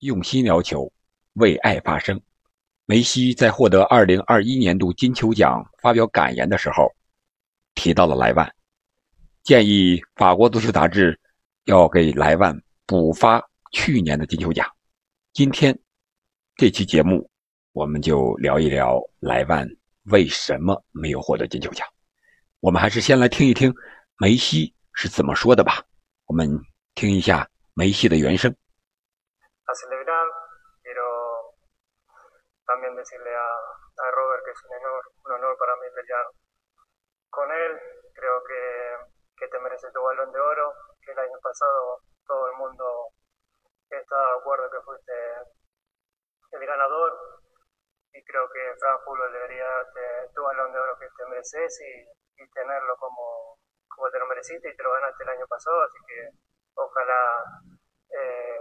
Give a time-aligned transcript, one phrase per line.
[0.00, 0.92] 用心聊球，
[1.34, 2.20] 为爱发声。
[2.84, 6.94] 梅西在获得2021年度金球奖发表感言的时候，
[7.74, 8.54] 提到了莱万，
[9.42, 11.18] 建议法国足球杂志
[11.64, 12.54] 要给莱万
[12.84, 14.70] 补发去年的金球奖。
[15.32, 15.76] 今天
[16.56, 17.28] 这期节目，
[17.72, 19.66] 我们就聊一聊莱万
[20.04, 21.86] 为什么没有获得金球奖。
[22.60, 23.74] 我们还是先来听一听
[24.18, 25.82] 梅西是怎么说的吧。
[26.26, 26.48] 我们
[26.94, 28.54] 听一下梅西的原声。
[32.66, 36.26] También decirle a, a Robert que es un honor, un honor para mí pelear
[37.30, 37.80] con él.
[38.14, 38.96] Creo que,
[39.38, 40.72] que te mereces tu balón de oro,
[41.06, 43.08] el año pasado todo el mundo
[43.88, 45.12] está de acuerdo que fuiste
[46.50, 47.12] el ganador
[48.12, 52.42] y creo que Fran Fulvio debería darte tu balón de oro que te mereces y,
[52.42, 53.58] y, tenerlo como,
[53.88, 56.30] como te lo mereciste y te lo ganaste el año pasado, así que
[56.74, 57.44] ojalá
[58.10, 58.55] eh,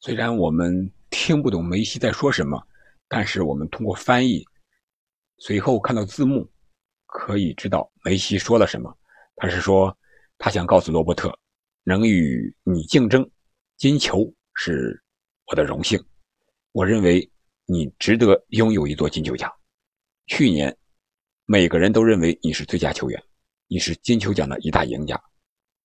[0.00, 2.64] 虽然我们听不懂梅西在说什么，
[3.08, 4.44] 但是我们通过翻译，
[5.38, 6.48] 随后看到字幕，
[7.06, 8.96] 可以知道梅西说了什么。
[9.34, 9.96] 他是说，
[10.38, 11.36] 他想告诉罗伯特，
[11.82, 13.28] 能与你竞争
[13.76, 15.02] 金球是
[15.46, 15.98] 我的荣幸。
[16.70, 17.28] 我认为
[17.68, 19.52] 你值得拥有一座金球奖。
[20.26, 20.74] 去年，
[21.46, 23.20] 每个人都认为你是最佳球员，
[23.66, 25.20] 你是金球奖的一大赢家。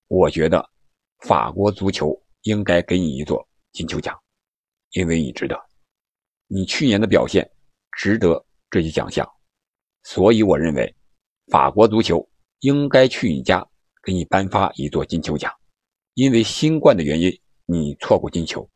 [0.08, 0.64] 我觉得
[1.22, 4.16] 法国足球应该给你一座金球奖，
[4.92, 5.59] 因为你值得。
[6.48, 7.50] 你去年的表现
[7.98, 9.28] 值得这一奖项，
[10.04, 10.96] 所以我认为
[11.48, 13.68] 法国足球应该去你家
[14.04, 15.52] 给你颁发一座金球奖。
[16.14, 17.32] 因为新冠的原因，
[17.66, 18.70] 你错过金球，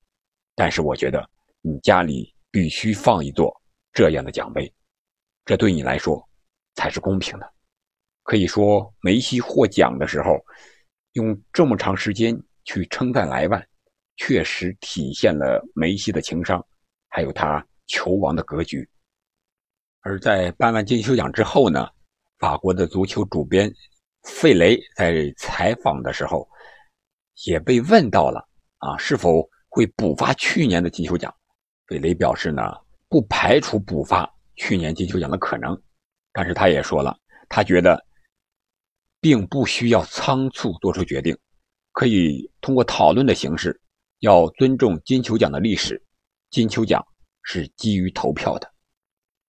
[0.55, 1.29] 但是我觉得
[1.61, 3.53] 你家里必须放一座
[3.91, 4.73] 这样的奖杯。
[5.43, 6.25] 这对你来说
[6.75, 7.53] 才是公平的。
[8.23, 10.39] 可以说，梅西获奖的时候
[11.11, 12.33] 用这么长时间
[12.63, 13.61] 去称赞莱万，
[14.15, 16.65] 确实体现了梅西的情商，
[17.09, 18.89] 还有他球王的格局。
[19.99, 21.89] 而在颁完金球奖之后呢，
[22.39, 23.69] 法国的足球主编
[24.23, 26.47] 费雷在采访的时候
[27.47, 31.35] 也被问到了啊，是否会补发去年的金球奖？
[31.87, 32.61] 费雷表示呢，
[33.09, 34.29] 不排除补发。
[34.57, 35.77] 去年金球奖的可能，
[36.31, 37.17] 但是他也说了，
[37.49, 38.01] 他觉得
[39.19, 41.37] 并不需要仓促做出决定，
[41.91, 43.77] 可以通过讨论的形式，
[44.19, 46.01] 要尊重金球奖的历史。
[46.51, 47.05] 金球奖
[47.43, 48.71] 是基于投票的，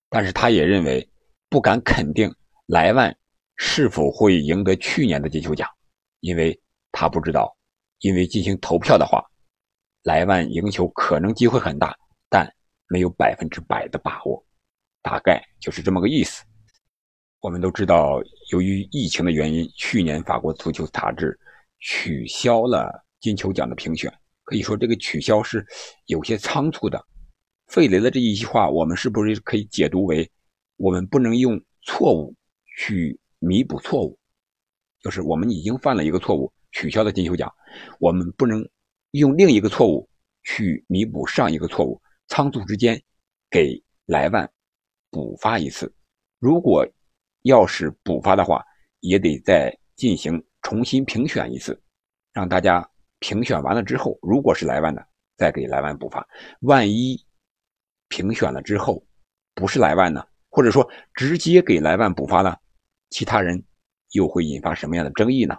[0.09, 1.09] 但是他也认为
[1.49, 2.35] 不敢肯定
[2.67, 3.17] 莱万
[3.55, 5.71] 是否会赢得去年的金球奖，
[6.19, 6.61] 因为
[6.91, 7.57] 他不知道，
[8.01, 9.25] 因为进行投票的话，
[10.03, 11.97] 莱万赢球可能机会很大，
[12.29, 12.51] 但
[12.89, 14.45] 没有百分之百的把握。
[15.03, 16.45] 大概就是这么个意思。
[17.41, 18.21] 我们都知道，
[18.51, 21.39] 由于疫情的原因，去年法国足球杂志
[21.79, 24.13] 取消了金球奖的评选。
[24.43, 25.65] 可以说，这个取消是
[26.07, 27.05] 有些仓促的。
[27.69, 30.29] 费雷的这一句话，我们是不是可以解读为，
[30.77, 32.35] 我们不能用错误
[32.79, 34.19] 去弥补错误？
[35.03, 37.53] 就是我们已经犯了一个错误，取消了金球奖，
[38.01, 38.69] 我们不能
[39.13, 40.09] 用另一个错误
[40.43, 42.01] 去弥补上一个错误。
[42.29, 43.03] 仓促之间，
[43.51, 44.51] 给莱万。
[45.09, 45.91] 补发一次，
[46.39, 46.87] 如果
[47.43, 48.63] 要是补发的话，
[49.01, 51.81] 也得再进行重新评选一次，
[52.35, 52.87] 让大家
[53.21, 55.07] 评选完了之后，如果是莱万的，
[55.39, 56.27] 再给莱万补发。
[56.61, 57.25] 万一
[58.09, 59.03] 评选了之后
[59.55, 60.23] 不是莱万呢？
[60.51, 62.61] 或者说直接给莱万补发了，
[63.09, 63.65] 其他人
[64.11, 65.57] 又会引发什么样的争议呢？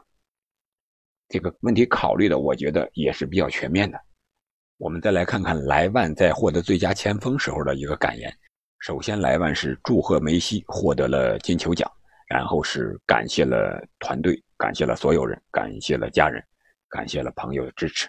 [1.29, 3.99] 这个问题考虑的，我觉得也是比较全面的。
[4.78, 8.32] 我们再来看看莱万在获得最佳前锋时候的一个感言。
[8.80, 11.92] 首先，莱万是祝贺梅西获得了金球奖，
[12.28, 16.44] 然后是感谢了团队，感谢了所有人，感谢了家人，
[16.90, 18.08] 感谢了朋友的支持。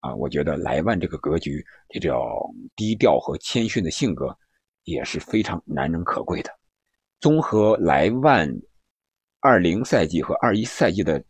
[0.00, 2.20] 啊，我觉得莱万这个格局，这种
[2.76, 4.36] 低调和谦逊的性格，
[4.84, 6.50] 也是非常难能可贵的。
[7.20, 8.46] 综合莱万
[9.40, 11.24] 二零赛季和二一赛季的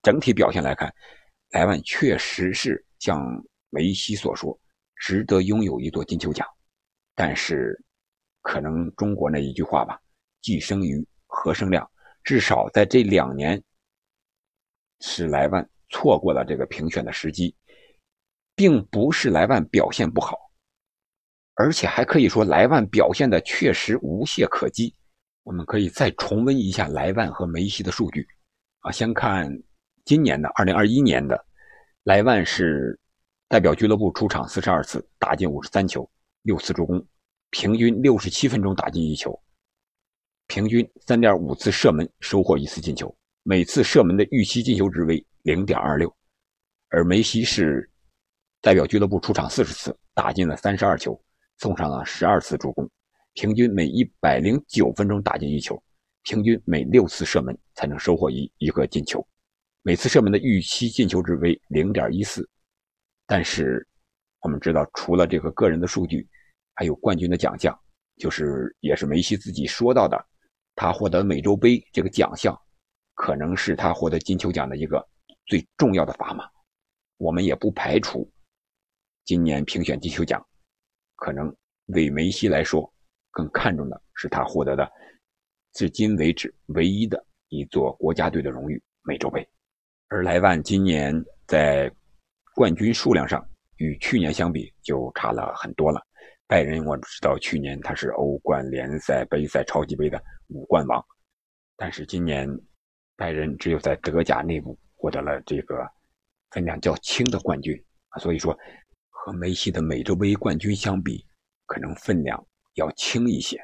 [0.00, 0.94] 整体表现来看，
[1.50, 3.20] 莱万确实是像
[3.70, 4.58] 梅西所说，
[4.96, 6.46] 值得拥有一座金球奖，
[7.14, 7.78] 但是。
[8.40, 10.00] 可能中国那一句话吧
[10.40, 11.86] ，“既生瑜，何生亮”。
[12.24, 13.62] 至少在这两年，
[15.00, 17.54] 是莱万错过了这个评选的时机，
[18.54, 20.38] 并不是莱万表现不好，
[21.56, 24.94] 而且还可以说莱万表现的确实无懈可击。
[25.42, 28.26] 我们可以再重温一下莱万和梅西的数据
[28.80, 29.52] 啊，先看
[30.06, 31.44] 今年的二零二一年的，
[32.04, 32.98] 莱万是
[33.48, 36.08] 代表俱乐部出场四十二次，打进五十三球，
[36.42, 37.02] 六次助攻。
[37.50, 39.42] 平均六十七分钟打进一球，
[40.48, 46.14] 平均三点五次射门收获一次进球，每次射门的预期进球值为零点二六。
[46.90, 47.90] 而梅西是
[48.60, 51.18] 代表俱乐部出场四十次，打进了三十二球，
[51.56, 52.86] 送上了十二次助攻，
[53.32, 55.82] 平均每一百零九分钟打进一球，
[56.22, 59.26] 平均每六次射门才能收获一一个进球，
[59.80, 62.46] 每次射门的预期进球值为零点一四。
[63.28, 63.86] 但是
[64.40, 66.26] 我们知道，除了这个个人的数据，
[66.74, 67.78] 还有冠军的奖项，
[68.16, 70.16] 就是也是梅西自己说到的，
[70.74, 72.58] 他获得美洲杯这个奖项，
[73.14, 75.06] 可能是他获得金球奖的一个
[75.44, 76.48] 最重要的砝码。
[77.18, 78.28] 我们也不排除，
[79.26, 80.42] 今年评选金球奖，
[81.16, 81.54] 可能
[81.88, 82.90] 为梅西来说
[83.30, 84.90] 更看重的是他获得的
[85.74, 89.46] 至今为止唯一的一座国家队的荣誉——美洲杯。
[90.08, 91.14] 而莱万今年
[91.46, 91.92] 在
[92.58, 96.04] 冠军数量上与去年相比就差了很多了。
[96.48, 101.00] 拜仁我知道去年他是欧冠、联赛、杯赛、超级杯的五冠王，
[101.76, 102.48] 但是今年
[103.16, 105.88] 拜仁只有在德甲内部获得了这个。
[106.50, 107.78] 分量较轻的冠军，
[108.18, 108.58] 所以说
[109.10, 111.22] 和梅西的美洲杯冠军相比，
[111.66, 113.60] 可能分量要轻一些。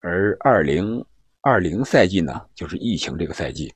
[0.00, 1.02] 而二零
[1.40, 3.72] 二零赛季呢，就是疫情这个赛季，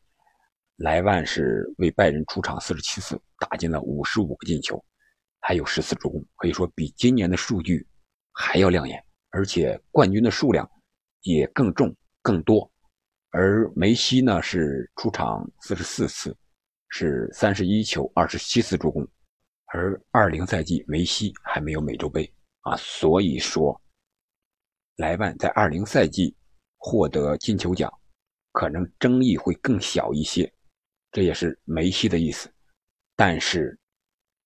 [0.77, 4.83] 莱万是为拜仁出场四十七次，打进了五十五个进球，
[5.41, 7.87] 还有十次助攻，可以说比今年的数据
[8.33, 10.69] 还要亮眼，而且冠军的数量
[11.23, 12.71] 也更重更多。
[13.31, 16.37] 而梅西呢，是出场四十四次。
[16.89, 19.07] 是三十一球二十七次助攻，
[19.67, 23.79] 而二零赛季梅西还没有美洲杯啊，所以说
[24.95, 26.35] 莱万在二零赛季
[26.77, 27.93] 获得金球奖，
[28.53, 30.51] 可能争议会更小一些，
[31.17, 32.53] 这也是梅西的意思。
[33.15, 33.75] 但是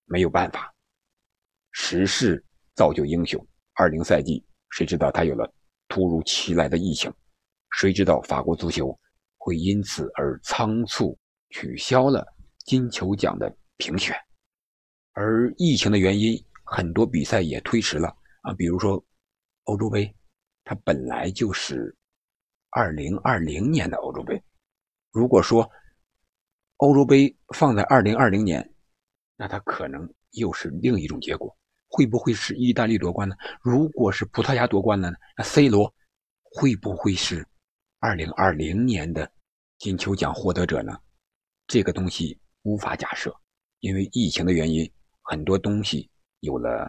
[0.04, 0.72] 没有办法，
[1.72, 2.40] 时势
[2.76, 3.44] 造就英雄。
[3.74, 5.52] 二零赛季谁知道他有了
[5.88, 7.12] 突如其来的疫情，
[7.72, 8.96] 谁知道法国足球
[9.36, 11.18] 会因此而仓促。
[11.52, 12.24] 取消了
[12.58, 14.14] 金球奖的评选，
[15.14, 18.54] 而疫情的原因，很多比赛也推迟了啊。
[18.54, 19.04] 比如说
[19.64, 20.14] 欧洲杯，
[20.62, 21.92] 它本来就是
[22.70, 24.40] 二零二零年的欧洲杯。
[25.10, 25.68] 如果说
[26.80, 28.66] 欧洲杯放在二零二零年，
[29.36, 31.54] 那它可能又是另一种结果。
[31.88, 33.34] 会不会是意大利夺冠呢？
[33.60, 35.16] 如果是葡萄牙夺冠了呢？
[35.36, 35.92] 那 C 罗
[36.42, 37.46] 会不会是
[37.98, 39.30] 二零二零年的
[39.76, 40.96] 金球奖获得者呢？
[41.66, 43.34] 这个东西无法假设，
[43.80, 44.90] 因为疫情的原因，
[45.22, 46.88] 很多东西有了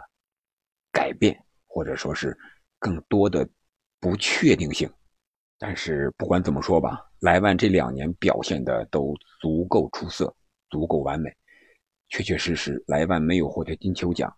[0.91, 1.37] 改变，
[1.67, 2.37] 或者说是
[2.79, 3.45] 更多的
[3.99, 4.89] 不确定性。
[5.57, 10.35] 但是不管怎么说吧，莱万这两年表现的都足够出色，
[10.71, 11.31] 足够完美。
[12.09, 14.35] 确确实实，莱万没有获得金球奖，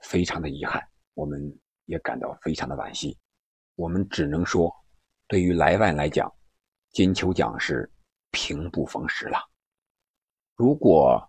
[0.00, 0.82] 非常的遗憾，
[1.12, 1.38] 我们
[1.84, 3.16] 也感到非常的惋惜。
[3.76, 4.74] 我们只能说，
[5.26, 6.32] 对于莱万来讲，
[6.92, 7.88] 金球奖是
[8.30, 9.38] 平不逢时了。
[10.56, 11.22] 如果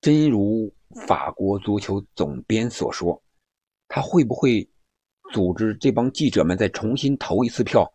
[0.00, 0.74] 真如
[1.06, 3.22] 法国足球总编所说，
[3.86, 4.68] 他会不会
[5.32, 7.88] 组织这帮记者们再重新投一次票，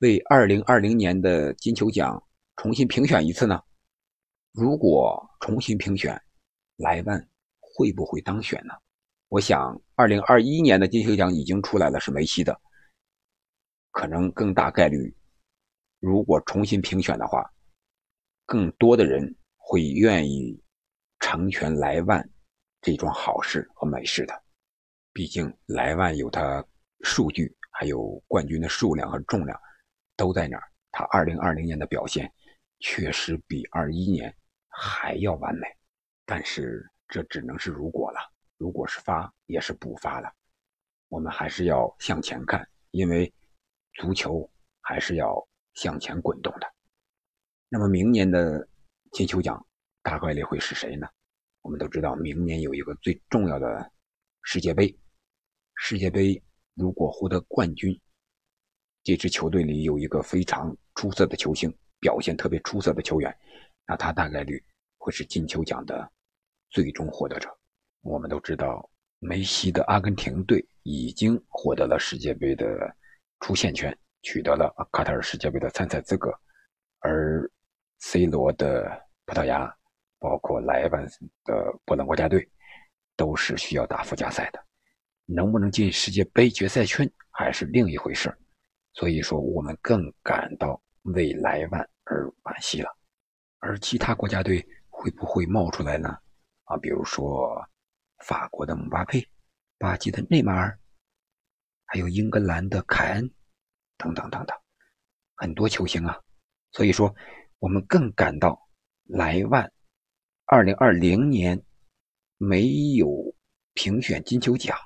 [0.00, 2.22] 为2020年的金球奖
[2.56, 3.62] 重新评选一次呢？
[4.52, 6.20] 如果重新评选，
[6.76, 7.28] 莱万
[7.60, 8.74] 会不会当选呢？
[9.28, 12.60] 我想，2021年的金球奖已经出来了，是梅西的，
[13.90, 15.14] 可能更大概率，
[15.98, 17.50] 如果重新评选的话，
[18.44, 19.36] 更多的人。
[19.62, 20.60] 会愿意
[21.20, 22.28] 成全莱万
[22.80, 24.42] 这桩好事和美事的，
[25.12, 26.66] 毕竟莱万有他
[27.02, 29.56] 数据，还有冠军的数量和重量
[30.20, 30.62] 都在那儿。
[30.90, 32.30] 他二零二零年的表现
[32.80, 34.36] 确实比二一年
[34.68, 35.66] 还要完美，
[36.26, 38.18] 但是这只能是如果了。
[38.58, 40.30] 如果是发，也是不发了。
[41.08, 43.32] 我们还是要向前看，因为
[43.94, 44.48] 足球
[44.82, 46.66] 还是要向前滚动的。
[47.70, 48.68] 那么明年的。
[49.12, 49.66] 金球奖
[50.04, 51.04] 大概率会是谁呢？
[51.62, 53.90] 我们都知道，明年有一个最重要的
[54.42, 54.96] 世界杯。
[55.74, 56.40] 世界杯
[56.74, 58.00] 如果获得冠军，
[59.02, 63.34] 这支球队里有一个非常出色的球星，表现特别出色的球员，
[63.86, 64.62] 那他大概率
[64.98, 66.10] 会是金球奖的
[66.70, 67.48] 最终获得者。
[68.02, 68.88] 我们都知道，
[69.18, 72.66] 梅西的阿根廷队已经获得了世界杯的
[73.40, 76.32] 出线权，取得了卡塔尔世界杯的参赛资格，
[77.00, 77.50] 而。
[78.02, 78.90] C 罗的
[79.26, 79.70] 葡萄牙，
[80.18, 81.06] 包括莱万
[81.44, 82.48] 的波兰国家队，
[83.14, 84.64] 都是需要打附加赛的。
[85.26, 88.34] 能不能进世界杯决赛圈还是另一回事
[88.92, 92.96] 所以说，我们更感到为莱万而惋惜了。
[93.58, 96.08] 而其他国家队会不会冒出来呢？
[96.64, 97.60] 啊，比如说
[98.24, 99.26] 法国的姆巴佩、
[99.78, 100.78] 巴西的内马尔，
[101.86, 103.30] 还有英格兰的凯恩，
[103.96, 104.56] 等等等等，
[105.36, 106.20] 很多球星啊。
[106.72, 107.14] 所以说，
[107.58, 108.60] 我们更感到
[109.04, 109.70] 莱万
[110.46, 111.62] 2020年
[112.38, 113.34] 没有
[113.74, 114.76] 评选金球奖，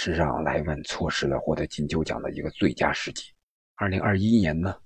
[0.00, 3.32] 是让莱万错失了获得金球奖的一个最佳时机。
[3.78, 4.80] 2021年呢，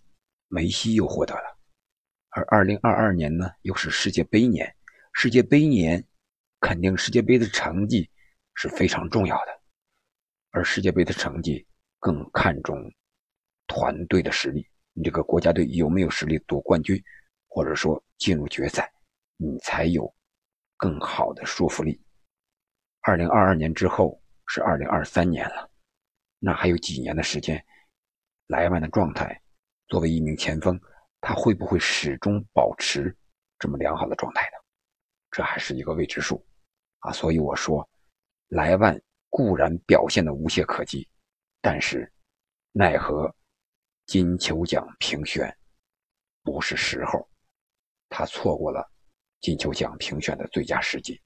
[0.49, 1.59] 梅西又获得了，
[2.31, 4.75] 而2022年呢，又是世界杯年。
[5.13, 6.03] 世界杯年，
[6.61, 8.11] 肯定世界杯的成绩
[8.55, 9.61] 是非常重要的，
[10.53, 11.67] 而世界杯的成绩
[11.99, 12.91] 更看重
[13.67, 14.67] 团队的实力。
[14.95, 16.99] 你这个国家队有没有实力夺冠军，
[17.49, 18.91] 或者说进入决赛，
[19.37, 20.11] 你才有
[20.79, 22.03] 更好的说服力。
[23.03, 24.22] 二零二二年之后
[24.55, 25.71] 是二零二三年了，
[26.39, 27.65] 那还有几年的时间，
[28.49, 29.41] 莱万的状态，
[29.89, 30.79] 作为一名前锋，
[31.23, 33.17] 他会不会始终保持
[33.59, 34.59] 这么良好的状态呢？
[35.31, 36.47] 这还是一个未知数
[36.99, 37.11] 啊！
[37.11, 37.89] 所以我说，
[38.49, 41.09] 莱万固然表现的无懈可击，
[41.63, 42.13] 但是
[42.73, 43.35] 奈何。
[44.05, 45.57] 金球奖评选
[46.43, 47.27] 不是时候，
[48.11, 48.87] 他错过了
[49.41, 51.19] 金球奖评选的最佳时机，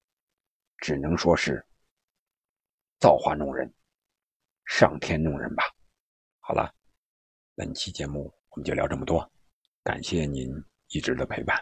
[0.77, 1.67] 只能说是
[3.07, 3.73] 造化弄人，
[4.65, 5.63] 上天弄人吧。
[6.41, 6.75] 好了，
[7.55, 9.31] 本期节目我们就聊这么多，
[9.85, 10.51] 感谢您
[10.89, 11.57] 一直的陪伴。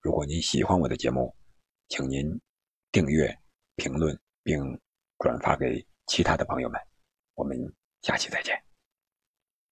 [0.00, 1.32] 如果您喜欢我的节目，
[1.86, 2.36] 请您
[2.90, 3.32] 订阅、
[3.76, 4.58] 评论并
[5.20, 6.80] 转发给其他的朋友们。
[7.34, 7.56] 我们
[8.00, 8.71] 下期再见。